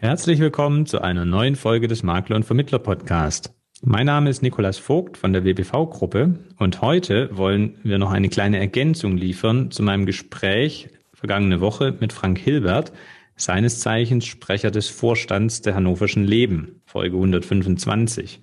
[0.00, 3.52] Herzlich willkommen zu einer neuen Folge des Makler und Vermittler Podcast.
[3.82, 8.60] Mein Name ist Nikolas Vogt von der WBV-Gruppe und heute wollen wir noch eine kleine
[8.60, 12.92] Ergänzung liefern zu meinem Gespräch vergangene Woche mit Frank Hilbert,
[13.34, 18.38] seines Zeichens Sprecher des Vorstands der Hannoverschen Leben, Folge 125.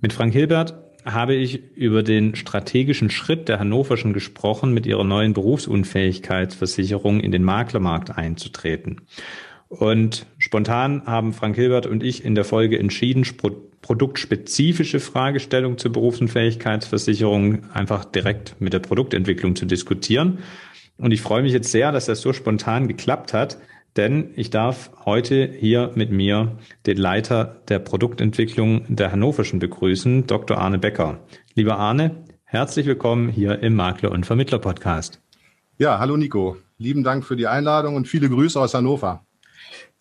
[0.00, 0.74] Mit Frank Hilbert
[1.04, 7.44] habe ich über den strategischen Schritt der Hannoverschen gesprochen, mit ihrer neuen Berufsunfähigkeitsversicherung in den
[7.44, 9.02] Maklermarkt einzutreten.
[9.68, 13.22] Und spontan haben Frank Hilbert und ich in der Folge entschieden,
[13.82, 20.38] produktspezifische Fragestellungen zur Berufsunfähigkeitsversicherung einfach direkt mit der Produktentwicklung zu diskutieren.
[20.96, 23.58] Und ich freue mich jetzt sehr, dass das so spontan geklappt hat,
[23.96, 26.56] denn ich darf heute hier mit mir
[26.86, 30.56] den Leiter der Produktentwicklung der Hannoverschen begrüßen, Dr.
[30.56, 31.20] Arne Becker.
[31.54, 35.20] Lieber Arne, herzlich willkommen hier im Makler- und Vermittler-Podcast.
[35.76, 36.56] Ja, hallo Nico.
[36.78, 39.27] Lieben Dank für die Einladung und viele Grüße aus Hannover.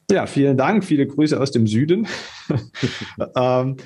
[0.10, 0.86] Ja, vielen Dank.
[0.86, 2.08] Viele Grüße aus dem Süden.
[3.36, 3.78] ähm,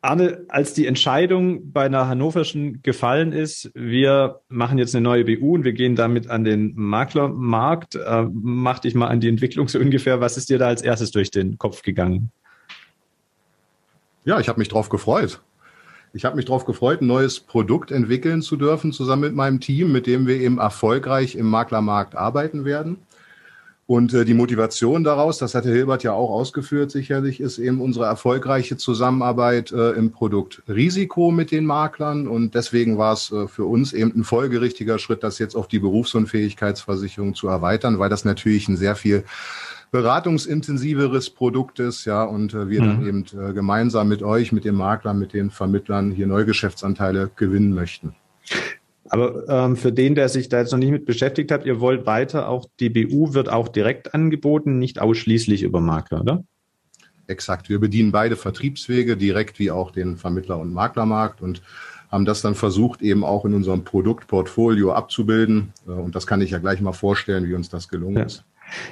[0.00, 5.54] Arne, als die Entscheidung bei einer Hannoverschen gefallen ist, wir machen jetzt eine neue BU
[5.54, 9.78] und wir gehen damit an den Maklermarkt, äh, mach dich mal an die Entwicklung so
[9.78, 10.20] ungefähr.
[10.20, 12.30] Was ist dir da als erstes durch den Kopf gegangen?
[14.24, 15.40] Ja, ich habe mich drauf gefreut.
[16.14, 19.92] Ich habe mich darauf gefreut, ein neues Produkt entwickeln zu dürfen, zusammen mit meinem Team,
[19.92, 22.98] mit dem wir eben erfolgreich im Maklermarkt arbeiten werden.
[23.92, 28.06] Und äh, die Motivation daraus, das hatte Hilbert ja auch ausgeführt, sicherlich, ist eben unsere
[28.06, 32.26] erfolgreiche Zusammenarbeit äh, im Produkt Risiko mit den Maklern.
[32.26, 35.78] Und deswegen war es äh, für uns eben ein folgerichtiger Schritt, das jetzt auf die
[35.78, 39.24] Berufsunfähigkeitsversicherung zu erweitern, weil das natürlich ein sehr viel
[39.90, 42.86] beratungsintensiveres Produkt ist, ja, und äh, wir mhm.
[42.86, 47.30] dann eben äh, gemeinsam mit euch, mit den Maklern, mit den Vermittlern hier neue Geschäftsanteile
[47.36, 48.14] gewinnen möchten.
[49.12, 52.06] Aber ähm, für den, der sich da jetzt noch nicht mit beschäftigt hat, ihr wollt
[52.06, 56.44] weiter auch, die BU wird auch direkt angeboten, nicht ausschließlich über Makler, oder?
[57.26, 57.68] Exakt.
[57.68, 61.60] Wir bedienen beide Vertriebswege, direkt wie auch den Vermittler- und Maklermarkt und
[62.10, 65.74] haben das dann versucht, eben auch in unserem Produktportfolio abzubilden.
[65.86, 68.24] Äh, und das kann ich ja gleich mal vorstellen, wie uns das gelungen ja.
[68.24, 68.46] ist.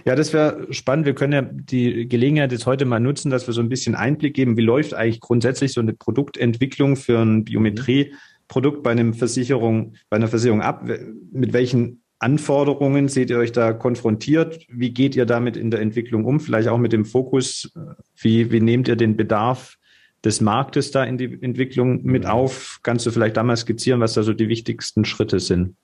[0.04, 1.06] Ja, das wäre spannend.
[1.06, 4.34] Wir können ja die Gelegenheit jetzt heute mal nutzen, dass wir so ein bisschen Einblick
[4.34, 8.12] geben, wie läuft eigentlich grundsätzlich so eine Produktentwicklung für ein Biometrie
[8.50, 10.84] Produkt bei einem Versicherung, bei einer Versicherung ab?
[11.32, 14.66] Mit welchen Anforderungen seht ihr euch da konfrontiert?
[14.68, 16.40] Wie geht ihr damit in der Entwicklung um?
[16.40, 17.72] Vielleicht auch mit dem Fokus,
[18.16, 19.78] wie, wie nehmt ihr den Bedarf
[20.24, 22.80] des Marktes da in die Entwicklung mit auf?
[22.82, 25.76] Kannst du vielleicht damals skizzieren, was da so die wichtigsten Schritte sind?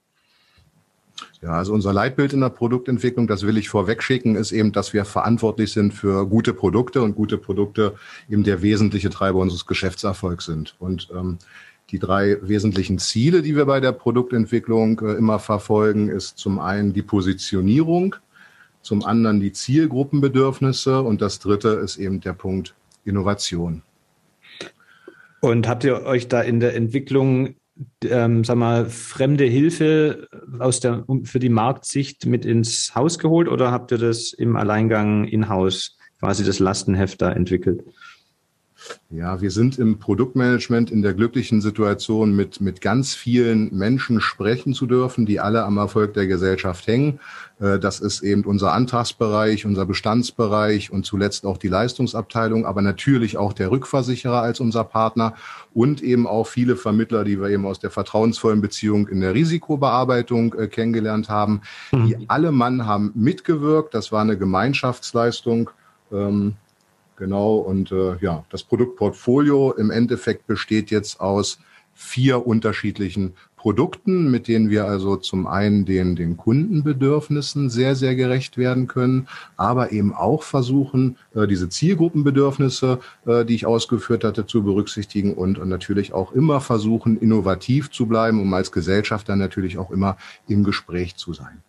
[1.43, 4.93] Ja, also unser Leitbild in der Produktentwicklung, das will ich vorweg schicken, ist eben, dass
[4.93, 7.95] wir verantwortlich sind für gute Produkte und gute Produkte
[8.29, 10.75] eben der wesentliche Treiber unseres Geschäftserfolgs sind.
[10.79, 11.39] Und ähm,
[11.91, 16.93] die drei wesentlichen Ziele, die wir bei der Produktentwicklung äh, immer verfolgen, ist zum einen
[16.93, 18.17] die Positionierung,
[18.83, 22.75] zum anderen die Zielgruppenbedürfnisse und das dritte ist eben der Punkt
[23.05, 23.83] Innovation.
[25.41, 27.55] Und habt ihr euch da in der Entwicklung,
[28.05, 33.71] ähm, sag mal, fremde Hilfe aus der, für die Marktsicht mit ins Haus geholt oder
[33.71, 37.85] habt ihr das im Alleingang in-house quasi das Lastenheft da entwickelt?
[39.11, 44.75] Ja, wir sind im Produktmanagement in der glücklichen Situation, mit, mit ganz vielen Menschen sprechen
[44.75, 47.21] zu dürfen, die alle am Erfolg der Gesellschaft hängen.
[47.61, 53.37] Äh, das ist eben unser Antragsbereich, unser Bestandsbereich und zuletzt auch die Leistungsabteilung, aber natürlich
[53.37, 55.35] auch der Rückversicherer als unser Partner
[55.73, 60.55] und eben auch viele Vermittler, die wir eben aus der vertrauensvollen Beziehung in der Risikobearbeitung
[60.55, 61.63] äh, kennengelernt haben.
[61.93, 62.07] Mhm.
[62.07, 63.95] Die alle Mann haben mitgewirkt.
[63.95, 65.71] Das war eine Gemeinschaftsleistung.
[66.13, 66.55] Ähm,
[67.17, 71.59] Genau, und äh, ja, das Produktportfolio im Endeffekt besteht jetzt aus
[71.95, 78.59] vier unterschiedlichen Produkten, mit denen wir also zum einen den, den Kundenbedürfnissen sehr, sehr gerecht
[78.59, 84.63] werden können, aber eben auch versuchen, äh, diese Zielgruppenbedürfnisse, äh, die ich ausgeführt hatte, zu
[84.63, 89.79] berücksichtigen und, und natürlich auch immer versuchen, innovativ zu bleiben, um als Gesellschaft dann natürlich
[89.79, 91.63] auch immer im Gespräch zu sein.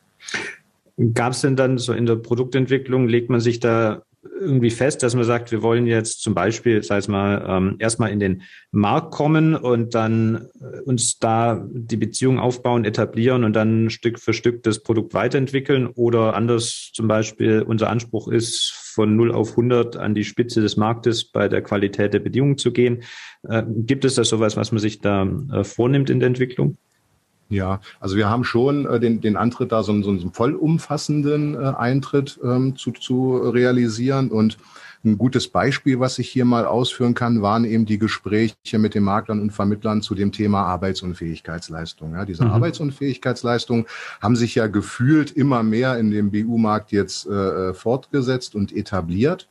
[1.13, 4.03] Gab es denn dann so in der Produktentwicklung, legt man sich da
[4.39, 8.11] irgendwie fest, dass man sagt, wir wollen jetzt zum Beispiel, sei es mal, ähm, erstmal
[8.11, 13.89] in den Markt kommen und dann äh, uns da die Beziehung aufbauen, etablieren und dann
[13.89, 19.31] Stück für Stück das Produkt weiterentwickeln oder anders zum Beispiel unser Anspruch ist, von 0
[19.31, 23.03] auf 100 an die Spitze des Marktes bei der Qualität der Bedingungen zu gehen.
[23.43, 26.77] Äh, gibt es da sowas, was man sich da äh, vornimmt in der Entwicklung?
[27.49, 31.73] Ja, also wir haben schon äh, den, den Antritt da, so, so einen vollumfassenden äh,
[31.77, 34.29] Eintritt ähm, zu, zu realisieren.
[34.29, 34.57] Und
[35.05, 39.03] ein gutes Beispiel, was ich hier mal ausführen kann, waren eben die Gespräche mit den
[39.03, 42.13] Maklern und Vermittlern zu dem Thema Arbeitsunfähigkeitsleistung.
[42.13, 42.51] Ja, diese mhm.
[42.51, 43.87] Arbeitsunfähigkeitsleistung
[44.21, 49.47] haben sich ja gefühlt immer mehr in dem BU-Markt jetzt äh, fortgesetzt und etabliert.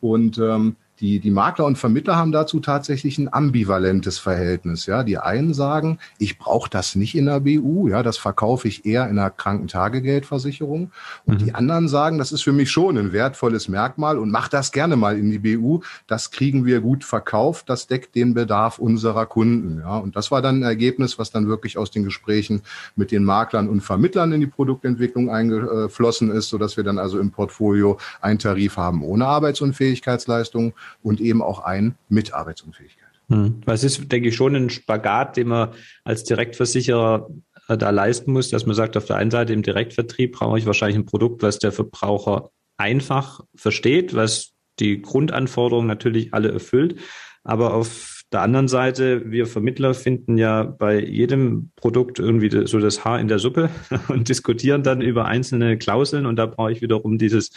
[0.00, 4.86] Und ähm, die, die Makler und Vermittler haben dazu tatsächlich ein ambivalentes Verhältnis.
[4.86, 8.84] Ja, die einen sagen, ich brauche das nicht in der BU, ja, das verkaufe ich
[8.84, 10.90] eher in einer Krankentagegeldversicherung.
[11.26, 11.44] Und mhm.
[11.44, 14.96] die anderen sagen, das ist für mich schon ein wertvolles Merkmal und mach das gerne
[14.96, 15.80] mal in die BU.
[16.06, 19.80] Das kriegen wir gut verkauft, das deckt den Bedarf unserer Kunden.
[19.80, 22.62] Ja, und das war dann ein Ergebnis, was dann wirklich aus den Gesprächen
[22.96, 27.30] mit den Maklern und Vermittlern in die Produktentwicklung eingeflossen ist, sodass wir dann also im
[27.30, 33.08] Portfolio einen Tarif haben ohne Arbeitsunfähigkeitsleistung und eben auch ein mit Arbeitsunfähigkeit.
[33.28, 33.60] Hm.
[33.66, 35.70] Das ist, denke ich, schon ein Spagat, den man
[36.04, 37.28] als Direktversicherer
[37.68, 40.66] äh, da leisten muss, dass man sagt, auf der einen Seite im Direktvertrieb brauche ich
[40.66, 46.98] wahrscheinlich ein Produkt, was der Verbraucher einfach versteht, was die Grundanforderungen natürlich alle erfüllt.
[47.44, 53.04] Aber auf der anderen Seite, wir Vermittler finden ja bei jedem Produkt irgendwie so das
[53.04, 53.70] Haar in der Suppe
[54.08, 57.50] und diskutieren dann über einzelne Klauseln und da brauche ich wiederum dieses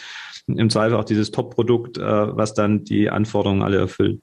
[0.46, 4.22] im Zweifel auch dieses Top-Produkt, äh, was dann die Anforderungen alle erfüllt.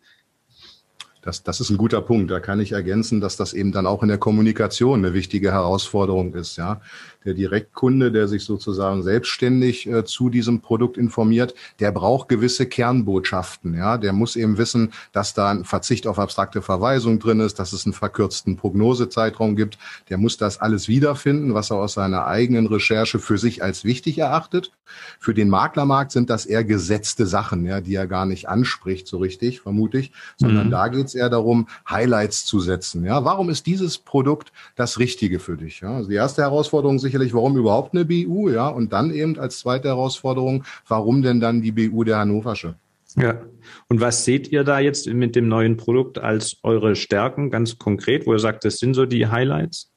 [1.22, 2.32] Das, das ist ein guter Punkt.
[2.32, 6.34] Da kann ich ergänzen, dass das eben dann auch in der Kommunikation eine wichtige Herausforderung
[6.34, 6.58] ist.
[6.58, 6.82] Ja,
[7.26, 13.76] der Direktkunde, der sich sozusagen selbstständig äh, zu diesem Produkt informiert, der braucht gewisse Kernbotschaften.
[13.76, 17.74] Ja, der muss eben wissen, dass da ein Verzicht auf abstrakte Verweisung drin ist, dass
[17.74, 19.78] es einen verkürzten Prognosezeitraum gibt.
[20.10, 24.18] Der muss das alles wiederfinden, was er aus seiner eigenen Recherche für sich als wichtig
[24.20, 24.72] erachtet.
[25.20, 29.18] Für den Maklermarkt sind das eher gesetzte Sachen, ja, die er gar nicht anspricht, so
[29.18, 30.72] richtig, vermute ich, sondern mhm.
[30.72, 33.04] da geht es eher darum, Highlights zu setzen.
[33.04, 35.82] Ja, warum ist dieses Produkt das Richtige für dich?
[35.82, 39.60] Ja, also die erste Herausforderung sicherlich, warum überhaupt eine BU, ja, und dann eben als
[39.60, 42.76] zweite Herausforderung, warum denn dann die BU der Hannoversche?
[43.16, 43.42] Ja.
[43.88, 48.28] Und was seht ihr da jetzt mit dem neuen Produkt als eure Stärken ganz konkret,
[48.28, 49.92] wo ihr sagt, das sind so die Highlights?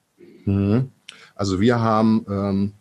[0.45, 0.91] Mhm.
[1.35, 2.73] Also wir haben ähm,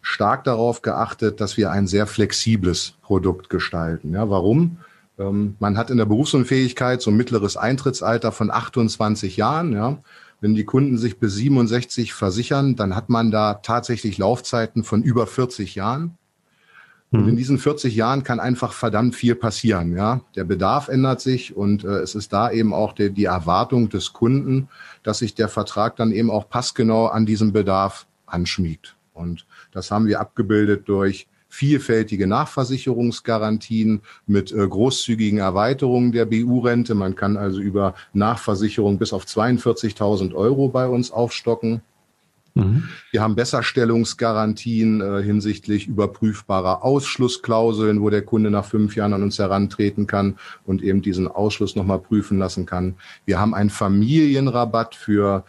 [0.00, 4.12] stark darauf geachtet, dass wir ein sehr flexibles Produkt gestalten.
[4.14, 4.78] Ja, warum?
[5.18, 9.72] Ähm, man hat in der Berufsunfähigkeit so ein mittleres Eintrittsalter von 28 Jahren.
[9.72, 9.98] Ja.
[10.40, 15.26] Wenn die Kunden sich bis 67 versichern, dann hat man da tatsächlich Laufzeiten von über
[15.26, 16.18] 40 Jahren.
[17.12, 17.36] Und in mhm.
[17.36, 19.96] diesen 40 Jahren kann einfach verdammt viel passieren.
[19.96, 23.88] Ja, der Bedarf ändert sich und äh, es ist da eben auch die, die Erwartung
[23.88, 24.68] des Kunden,
[25.04, 28.96] dass sich der Vertrag dann eben auch passgenau an diesem Bedarf anschmiegt.
[29.14, 36.94] Und das haben wir abgebildet durch vielfältige Nachversicherungsgarantien mit äh, großzügigen Erweiterungen der BU-Rente.
[36.94, 41.80] Man kann also über Nachversicherung bis auf 42.000 Euro bei uns aufstocken.
[42.52, 42.84] Mhm.
[43.10, 49.38] Wir haben Besserstellungsgarantien äh, hinsichtlich überprüfbarer Ausschlussklauseln, wo der Kunde nach fünf Jahren an uns
[49.38, 52.96] herantreten kann und eben diesen Ausschluss nochmal prüfen lassen kann.
[53.24, 55.44] Wir haben einen Familienrabatt für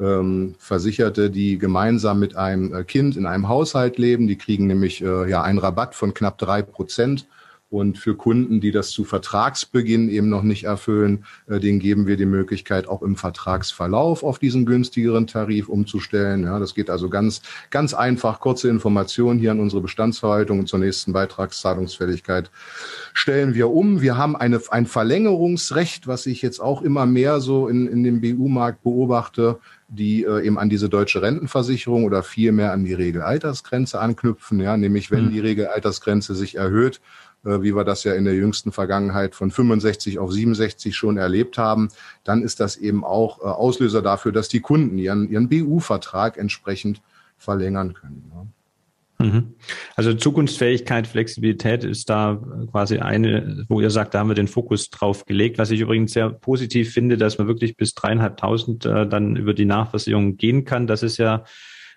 [0.00, 4.26] ähm, Versicherte, die gemeinsam mit einem äh, Kind in einem Haushalt leben.
[4.26, 7.26] Die kriegen nämlich äh, ja einen Rabatt von knapp drei Prozent.
[7.72, 12.18] Und für Kunden, die das zu Vertragsbeginn eben noch nicht erfüllen, äh, denen geben wir
[12.18, 16.44] die Möglichkeit, auch im Vertragsverlauf auf diesen günstigeren Tarif umzustellen.
[16.44, 17.40] Ja, das geht also ganz,
[17.70, 18.40] ganz einfach.
[18.40, 22.50] Kurze Informationen hier an unsere Bestandsverwaltung und zur nächsten Beitragszahlungsfälligkeit
[23.14, 24.02] stellen wir um.
[24.02, 28.20] Wir haben eine, ein Verlängerungsrecht, was ich jetzt auch immer mehr so in, in dem
[28.20, 29.58] BU-Markt beobachte
[29.92, 34.58] die äh, eben an diese deutsche Rentenversicherung oder vielmehr an die Regelaltersgrenze anknüpfen.
[34.60, 35.30] Ja, nämlich wenn mhm.
[35.30, 37.00] die Regelaltersgrenze sich erhöht,
[37.44, 41.58] äh, wie wir das ja in der jüngsten Vergangenheit von 65 auf 67 schon erlebt
[41.58, 41.90] haben,
[42.24, 47.02] dann ist das eben auch äh, Auslöser dafür, dass die Kunden ihren, ihren BU-Vertrag entsprechend
[47.36, 48.32] verlängern können.
[48.34, 48.46] Ja.
[49.22, 49.54] Mhm.
[49.96, 54.90] Also Zukunftsfähigkeit, Flexibilität ist da quasi eine, wo ihr sagt, da haben wir den Fokus
[54.90, 55.58] drauf gelegt.
[55.58, 59.64] Was ich übrigens sehr positiv finde, dass man wirklich bis dreieinhalbtausend äh, dann über die
[59.64, 60.86] Nachversicherung gehen kann.
[60.86, 61.44] Das ist ja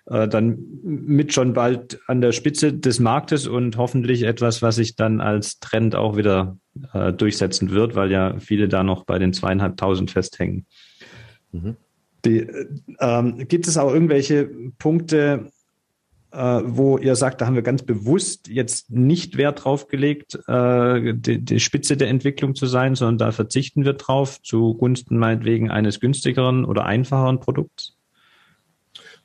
[0.06, 4.94] äh, dann mit schon bald an der Spitze des Marktes und hoffentlich etwas, was sich
[4.94, 6.58] dann als Trend auch wieder
[6.92, 10.66] äh, durchsetzen wird, weil ja viele da noch bei den zweieinhalbtausend festhängen.
[11.50, 11.76] Mhm.
[12.24, 12.66] Die, äh,
[13.00, 15.50] ähm, gibt es auch irgendwelche Punkte,
[16.32, 21.14] äh, wo ihr sagt, da haben wir ganz bewusst jetzt nicht Wert drauf gelegt, äh,
[21.14, 26.00] die, die, Spitze der Entwicklung zu sein, sondern da verzichten wir drauf zugunsten meinetwegen eines
[26.00, 27.96] günstigeren oder einfacheren Produkts?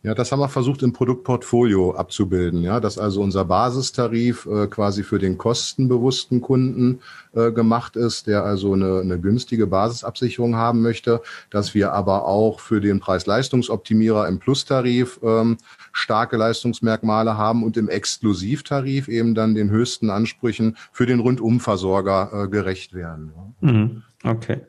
[0.03, 2.63] Ja, das haben wir versucht im Produktportfolio abzubilden.
[2.63, 7.01] Ja, dass also unser Basistarif äh, quasi für den kostenbewussten Kunden
[7.36, 12.60] äh, gemacht ist, der also eine, eine günstige Basisabsicherung haben möchte, dass wir aber auch
[12.60, 15.58] für den Preis-Leistungsoptimierer im Plus-Tarif ähm,
[15.91, 22.48] starke Leistungsmerkmale haben und im Exklusivtarif eben dann den höchsten Ansprüchen für den Rundumversorger äh,
[22.48, 23.34] gerecht werden.
[23.60, 24.01] Mhm.
[24.24, 24.62] Okay.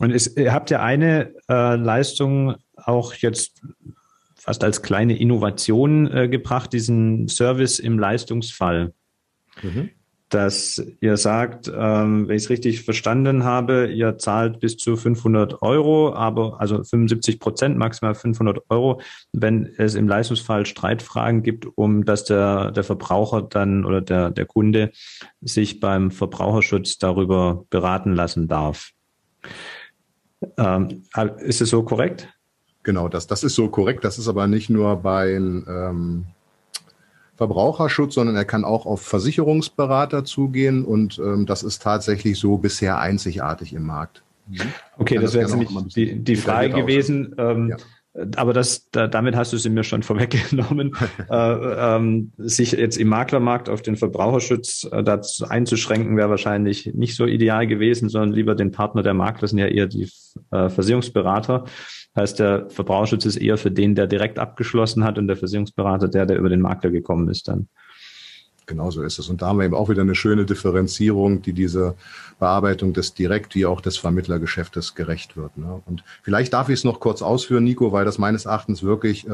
[0.00, 3.62] Und ist, ihr habt ja eine äh, Leistung auch jetzt
[4.46, 8.92] fast als kleine Innovation äh, gebracht, diesen Service im Leistungsfall.
[9.60, 9.90] Mhm.
[10.28, 15.62] Dass ihr sagt, ähm, wenn ich es richtig verstanden habe, ihr zahlt bis zu 500
[15.62, 19.00] Euro, aber also 75 Prozent, maximal 500 Euro,
[19.32, 24.46] wenn es im Leistungsfall Streitfragen gibt, um dass der, der Verbraucher dann oder der, der
[24.46, 24.92] Kunde
[25.40, 28.92] sich beim Verbraucherschutz darüber beraten lassen darf.
[30.56, 31.04] Ähm,
[31.38, 32.28] ist es so korrekt?
[32.86, 34.04] Genau, das, das ist so korrekt.
[34.04, 36.24] Das ist aber nicht nur beim ähm,
[37.36, 43.00] Verbraucherschutz, sondern er kann auch auf Versicherungsberater zugehen und ähm, das ist tatsächlich so bisher
[43.00, 44.22] einzigartig im Markt.
[44.46, 44.60] Mhm.
[44.98, 47.34] Okay, das wäre jetzt nämlich die, die Frage gewesen.
[47.38, 47.76] Ähm, ja.
[48.36, 50.96] Aber das, da, damit hast du sie mir schon vorweggenommen.
[51.30, 57.14] äh, ähm, sich jetzt im Maklermarkt auf den Verbraucherschutz äh, dazu einzuschränken, wäre wahrscheinlich nicht
[57.14, 60.08] so ideal gewesen, sondern lieber den Partner der Makler sind ja eher die
[60.50, 61.64] äh, Versicherungsberater.
[62.16, 66.26] Heißt, der Verbraucherschutz ist eher für den, der direkt abgeschlossen hat und der Versicherungsberater der,
[66.26, 67.68] der über den Makler gekommen ist dann.
[68.66, 69.28] Genau so ist es.
[69.28, 71.94] Und da haben wir eben auch wieder eine schöne Differenzierung, die diese
[72.40, 75.56] Bearbeitung des Direkt- wie auch des Vermittlergeschäftes gerecht wird.
[75.56, 75.80] Ne?
[75.86, 79.30] Und vielleicht darf ich es noch kurz ausführen, Nico, weil das meines Erachtens wirklich äh,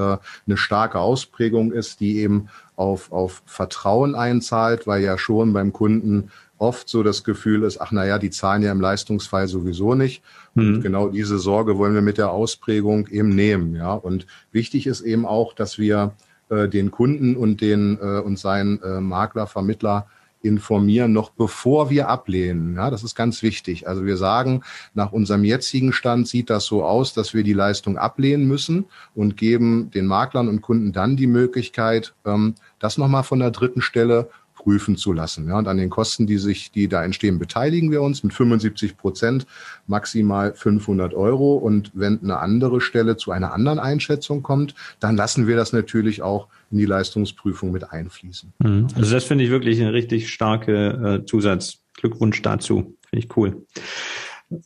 [0.46, 6.30] eine starke Ausprägung ist, die eben auf, auf Vertrauen einzahlt, weil ja schon beim Kunden
[6.58, 10.22] oft so das Gefühl ist, ach naja, die zahlen ja im Leistungsfall sowieso nicht.
[10.54, 10.80] Und mhm.
[10.82, 13.74] genau diese Sorge wollen wir mit der Ausprägung eben nehmen.
[13.74, 16.12] Ja, und wichtig ist eben auch, dass wir
[16.52, 20.06] äh, den Kunden und den äh, und seinen äh, Makler, Vermittler
[20.42, 22.75] informieren, noch bevor wir ablehnen.
[22.76, 23.88] Ja, das ist ganz wichtig.
[23.88, 27.97] Also wir sagen, nach unserem jetzigen Stand sieht das so aus, dass wir die Leistung
[27.97, 33.38] ablehnen müssen und geben den Maklern und Kunden dann die Möglichkeit, ähm, das nochmal von
[33.38, 34.28] der dritten Stelle
[34.62, 35.49] prüfen zu lassen.
[35.49, 38.97] Ja, und an den Kosten, die sich, die da entstehen, beteiligen wir uns mit 75
[38.97, 39.47] Prozent,
[39.87, 41.57] maximal 500 Euro.
[41.57, 46.23] Und wenn eine andere Stelle zu einer anderen Einschätzung kommt, dann lassen wir das natürlich
[46.23, 48.52] auch in die Leistungsprüfung mit einfließen.
[48.59, 48.87] Mhm.
[48.95, 51.78] Also das finde ich wirklich ein richtig starke äh, Zusatz.
[51.95, 52.97] Glückwunsch dazu.
[53.09, 53.66] Finde ich cool.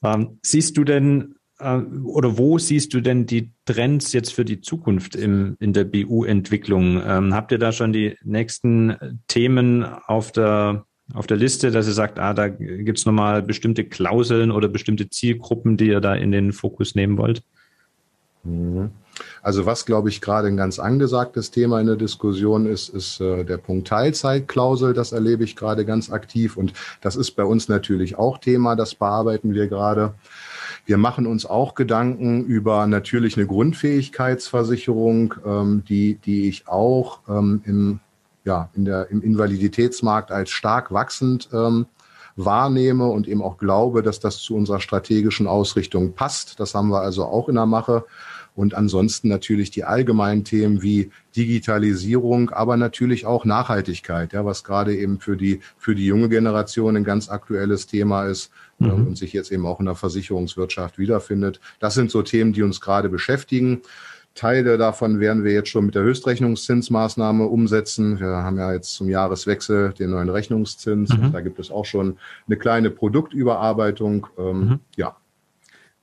[0.03, 4.61] Ähm, siehst du denn äh, oder wo siehst du denn die Trends jetzt für die
[4.61, 7.03] Zukunft im, in der BU-Entwicklung?
[7.05, 10.85] Ähm, habt ihr da schon die nächsten Themen auf der,
[11.15, 15.77] auf der Liste, dass ihr sagt, ah, da gibt's nochmal bestimmte Klauseln oder bestimmte Zielgruppen,
[15.77, 17.43] die ihr da in den Fokus nehmen wollt?
[18.45, 18.91] Mhm.
[19.43, 23.45] Also was, glaube ich, gerade ein ganz angesagtes Thema in der Diskussion ist, ist äh,
[23.45, 24.93] der Punkt Teilzeitklausel.
[24.93, 28.77] Das erlebe ich gerade ganz aktiv und das ist bei uns natürlich auch Thema.
[28.77, 30.15] Das bearbeiten wir gerade.
[30.87, 37.61] Wir machen uns auch Gedanken über natürlich eine Grundfähigkeitsversicherung, ähm, die, die ich auch ähm,
[37.65, 38.01] im,
[38.45, 41.87] ja, in der, im Invaliditätsmarkt als stark wachsend ähm,
[42.37, 46.61] wahrnehme und eben auch glaube, dass das zu unserer strategischen Ausrichtung passt.
[46.61, 48.05] Das haben wir also auch in der Mache.
[48.55, 54.97] Und ansonsten natürlich die allgemeinen Themen wie Digitalisierung, aber natürlich auch Nachhaltigkeit, ja, was gerade
[54.97, 58.89] eben für die, für die junge Generation ein ganz aktuelles Thema ist mhm.
[58.89, 61.61] äh, und sich jetzt eben auch in der Versicherungswirtschaft wiederfindet.
[61.79, 63.83] Das sind so Themen, die uns gerade beschäftigen.
[64.35, 68.21] Teile davon werden wir jetzt schon mit der Höchstrechnungszinsmaßnahme umsetzen.
[68.21, 71.17] Wir haben ja jetzt zum Jahreswechsel den neuen Rechnungszins.
[71.17, 71.33] Mhm.
[71.33, 74.27] Da gibt es auch schon eine kleine Produktüberarbeitung.
[74.39, 74.81] Ähm, mhm.
[74.97, 75.17] Ja,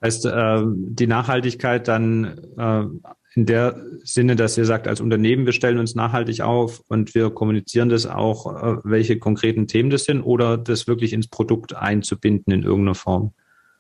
[0.04, 5.54] Heißt, äh, die Nachhaltigkeit dann äh, in der Sinne, dass ihr sagt, als Unternehmen, wir
[5.54, 10.22] stellen uns nachhaltig auf und wir kommunizieren das auch, äh, welche konkreten Themen das sind
[10.22, 13.34] oder das wirklich ins Produkt einzubinden in irgendeiner Form?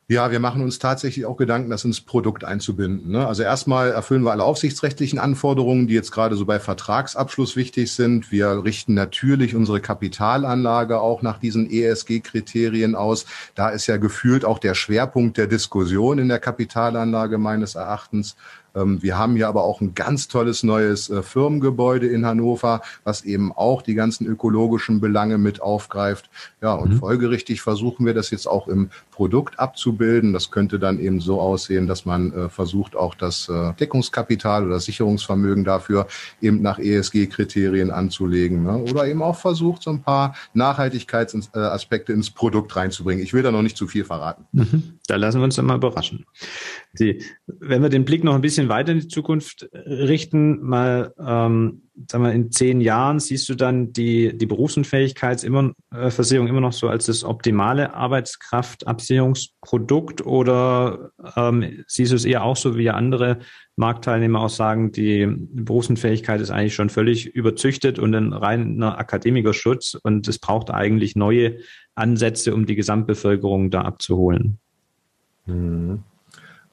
[0.10, 3.12] Ja, wir machen uns tatsächlich auch Gedanken, das ins Produkt einzubinden.
[3.12, 3.25] Ne?
[3.25, 8.29] Also erstmal erfüllen wir alle aufsichtsrechtlichen Anforderungen, die jetzt gerade so bei Vertragsabschluss wichtig sind.
[8.29, 13.25] Wir richten natürlich unsere Kapitalanlage auch nach diesen ESG-Kriterien aus.
[13.55, 18.36] Da ist ja gefühlt auch der Schwerpunkt der Diskussion in der Kapitalanlage meines Erachtens.
[18.75, 23.23] Ähm, wir haben hier aber auch ein ganz tolles neues äh, Firmengebäude in Hannover, was
[23.23, 26.29] eben auch die ganzen ökologischen Belange mit aufgreift.
[26.61, 26.97] Ja, und mhm.
[26.99, 30.34] folgerichtig versuchen wir das jetzt auch im Produkt abzubilden.
[30.34, 34.79] Das könnte dann eben so aussehen, dass man äh, versucht, auch das äh, Deckungskapital oder
[34.79, 36.08] Sicherungsvermögen dafür
[36.41, 38.63] eben nach ESG-Kriterien anzulegen.
[38.63, 38.77] Ne?
[38.77, 43.24] Oder eben auch versucht, so ein paar Nachhaltigkeitsaspekte ins Produkt reinzubringen.
[43.24, 44.46] Ich will da noch nicht zu viel verraten.
[44.51, 45.00] Mhm.
[45.05, 46.25] Da lassen wir uns dann mal überraschen.
[46.98, 51.84] Die, wenn wir den Blick noch ein bisschen weiter in die Zukunft richten, mal ähm,
[52.10, 57.07] sagen wir, in zehn Jahren siehst du dann die, die Berufsunfähigkeitsversicherung immer noch so als
[57.07, 63.39] das optimale Arbeitskraftabsicherungsprodukt oder ähm, siehst du es eher auch so wie andere
[63.75, 70.27] Marktteilnehmer auch sagen, die Berufsunfähigkeit ist eigentlich schon völlig überzüchtet und ein reiner Akademikerschutz und
[70.27, 71.57] es braucht eigentlich neue
[71.95, 74.60] Ansätze, um die Gesamtbevölkerung da abzuholen?
[75.45, 76.03] Mhm.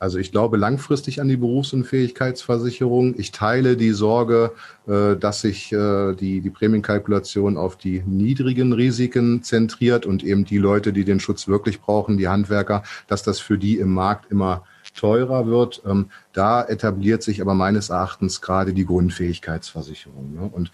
[0.01, 3.15] Also ich glaube langfristig an die Berufsunfähigkeitsversicherung.
[3.19, 4.53] Ich teile die Sorge,
[4.89, 10.57] äh, dass sich äh, die, die Prämienkalkulation auf die niedrigen Risiken zentriert und eben die
[10.57, 14.65] Leute, die den Schutz wirklich brauchen, die Handwerker, dass das für die im Markt immer
[14.95, 15.83] teurer wird.
[15.87, 20.33] Ähm, da etabliert sich aber meines Erachtens gerade die Grundfähigkeitsversicherung.
[20.33, 20.49] Ne?
[20.51, 20.73] Und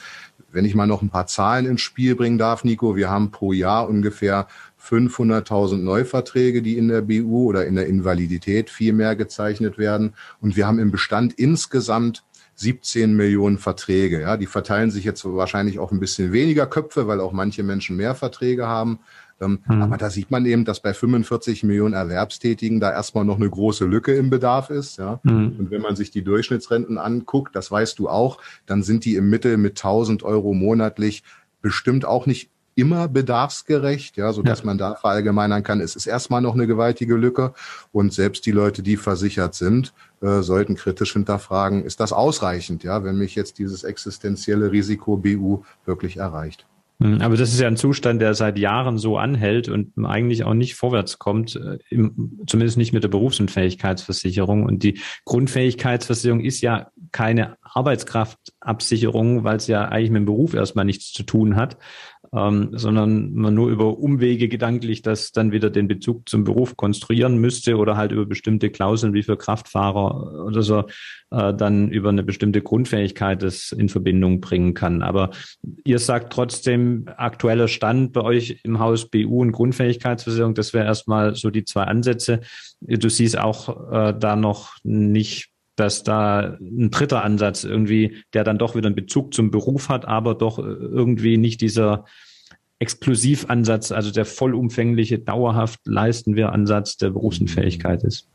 [0.53, 3.53] wenn ich mal noch ein paar Zahlen ins Spiel bringen darf, Nico, wir haben pro
[3.53, 4.47] Jahr ungefähr
[4.87, 10.15] 500.000 Neuverträge, die in der BU oder in der Invalidität viel mehr gezeichnet werden.
[10.41, 12.23] Und wir haben im Bestand insgesamt
[12.57, 14.21] 17 Millionen Verträge.
[14.23, 17.97] Ja, die verteilen sich jetzt wahrscheinlich auch ein bisschen weniger Köpfe, weil auch manche Menschen
[17.97, 19.01] mehr Verträge haben.
[19.41, 19.83] Ähm, mhm.
[19.83, 23.85] Aber da sieht man eben, dass bei 45 Millionen Erwerbstätigen da erstmal noch eine große
[23.85, 24.97] Lücke im Bedarf ist.
[24.99, 25.21] Ja?
[25.23, 25.57] Mhm.
[25.59, 29.29] Und wenn man sich die Durchschnittsrenten anguckt, das weißt du auch, dann sind die im
[29.29, 31.23] Mittel mit 1000 Euro monatlich
[31.61, 34.67] bestimmt auch nicht immer bedarfsgerecht, ja, so dass ja.
[34.67, 35.81] man da verallgemeinern kann.
[35.81, 37.55] Es ist erstmal noch eine gewaltige Lücke
[37.91, 43.03] und selbst die Leute, die versichert sind, äh, sollten kritisch hinterfragen, ist das ausreichend, ja,
[43.03, 46.67] wenn mich jetzt dieses existenzielle Risiko BU wirklich erreicht.
[46.99, 50.55] Hm, aber das ist ja ein Zustand, der seit Jahren so anhält und eigentlich auch
[50.55, 54.65] nicht vorwärts kommt, äh, im, zumindest nicht mit der Berufsunfähigkeitsversicherung.
[54.65, 60.87] Und die Grundfähigkeitsversicherung ist ja keine Arbeitskraftabsicherung, weil es ja eigentlich mit dem Beruf erstmal
[60.87, 61.77] nichts zu tun hat,
[62.35, 67.39] ähm, sondern man nur über Umwege gedanklich das dann wieder den Bezug zum Beruf konstruieren
[67.39, 70.85] müsste oder halt über bestimmte Klauseln wie für Kraftfahrer oder so
[71.31, 75.03] äh, dann über eine bestimmte Grundfähigkeit das in Verbindung bringen kann.
[75.03, 75.31] Aber
[75.85, 81.35] ihr sagt trotzdem, aktueller Stand bei euch im Haus BU und Grundfähigkeitsversicherung, das wäre erstmal
[81.35, 82.41] so die zwei Ansätze.
[82.81, 88.59] Du siehst auch äh, da noch nicht dass da ein dritter Ansatz irgendwie, der dann
[88.59, 92.05] doch wieder einen Bezug zum Beruf hat, aber doch irgendwie nicht dieser
[92.79, 98.31] Exklusivansatz, also der vollumfängliche, dauerhaft leisten wir Ansatz der Berufsunfähigkeit ist.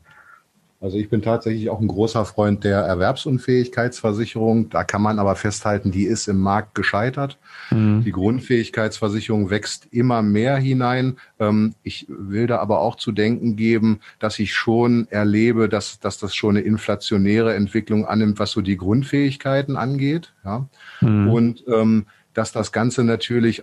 [0.82, 4.68] Also ich bin tatsächlich auch ein großer Freund der Erwerbsunfähigkeitsversicherung.
[4.68, 7.38] Da kann man aber festhalten, die ist im Markt gescheitert.
[7.70, 8.02] Mhm.
[8.04, 11.18] Die Grundfähigkeitsversicherung wächst immer mehr hinein.
[11.38, 16.18] Ähm, ich will da aber auch zu denken geben, dass ich schon erlebe, dass, dass
[16.18, 20.32] das schon eine inflationäre Entwicklung annimmt, was so die Grundfähigkeiten angeht.
[20.44, 20.66] Ja?
[21.00, 21.30] Mhm.
[21.30, 23.62] Und ähm, dass das Ganze natürlich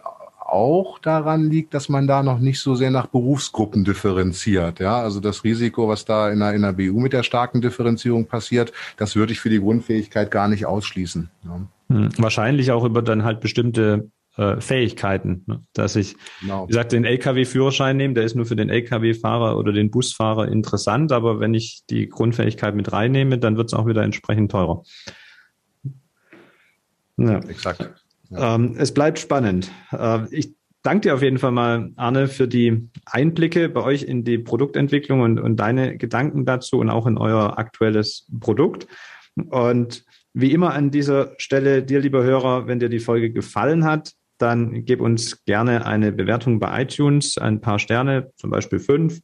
[0.52, 4.80] auch daran liegt, dass man da noch nicht so sehr nach Berufsgruppen differenziert.
[4.80, 8.26] Ja, also das Risiko, was da in der, in der BU mit der starken Differenzierung
[8.26, 11.30] passiert, das würde ich für die Grundfähigkeit gar nicht ausschließen.
[11.46, 11.62] Ja.
[11.90, 15.64] Hm, wahrscheinlich auch über dann halt bestimmte äh, Fähigkeiten, ne?
[15.74, 16.64] dass ich, genau.
[16.64, 21.12] wie gesagt, den LKW-Führerschein nehme, der ist nur für den LKW-Fahrer oder den Busfahrer interessant,
[21.12, 24.84] aber wenn ich die Grundfähigkeit mit reinnehme, dann wird es auch wieder entsprechend teurer.
[27.18, 27.40] Ja.
[27.40, 27.99] Exakt.
[28.36, 29.72] Ähm, es bleibt spannend.
[29.92, 34.24] Äh, ich danke dir auf jeden Fall mal, Arne, für die Einblicke bei euch in
[34.24, 38.88] die Produktentwicklung und, und deine Gedanken dazu und auch in euer aktuelles Produkt.
[39.36, 44.14] Und wie immer an dieser Stelle, dir, lieber Hörer, wenn dir die Folge gefallen hat,
[44.38, 49.20] dann gib uns gerne eine Bewertung bei iTunes, ein paar Sterne, zum Beispiel fünf,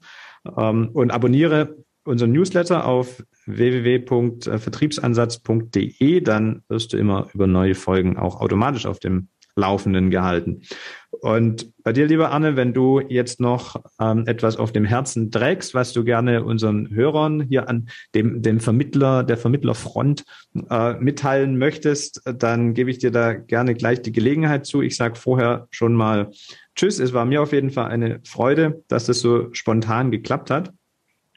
[0.57, 8.39] ähm, und abonniere unseren Newsletter auf www.vertriebsansatz.de, dann wirst du immer über neue Folgen auch
[8.39, 10.63] automatisch auf dem Laufenden gehalten.
[11.11, 15.73] Und bei dir, lieber Anne, wenn du jetzt noch ähm, etwas auf dem Herzen trägst,
[15.73, 20.25] was du gerne unseren Hörern hier an dem, dem Vermittler, der Vermittlerfront
[20.69, 24.81] äh, mitteilen möchtest, dann gebe ich dir da gerne gleich die Gelegenheit zu.
[24.81, 26.31] Ich sage vorher schon mal
[26.75, 26.99] Tschüss.
[26.99, 30.73] Es war mir auf jeden Fall eine Freude, dass das so spontan geklappt hat.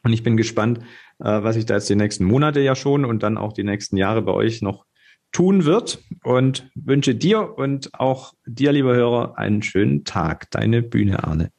[0.09, 0.79] Und ich bin gespannt,
[1.18, 3.99] äh, was sich da jetzt die nächsten Monate ja schon und dann auch die nächsten
[3.99, 4.87] Jahre bei euch noch
[5.33, 10.51] tun wird und wünsche dir und auch dir, lieber Hörer, einen schönen Tag.
[10.51, 11.51] Deine Bühne, Arne.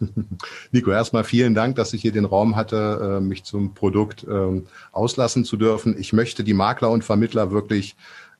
[0.72, 4.66] Nico, erstmal vielen Dank, dass ich hier den Raum hatte, äh, mich zum Produkt ähm,
[4.90, 5.94] auslassen zu dürfen.
[5.98, 7.94] Ich möchte die Makler und Vermittler wirklich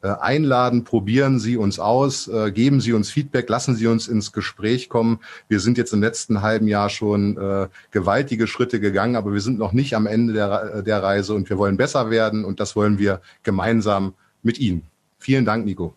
[0.09, 4.89] einladen, probieren Sie uns aus, äh, geben Sie uns Feedback, lassen Sie uns ins Gespräch
[4.89, 5.21] kommen.
[5.49, 9.59] Wir sind jetzt im letzten halben Jahr schon äh, gewaltige Schritte gegangen, aber wir sind
[9.59, 12.99] noch nicht am Ende der, der Reise und wir wollen besser werden und das wollen
[12.99, 14.83] wir gemeinsam mit Ihnen.
[15.19, 15.95] Vielen Dank, Nico.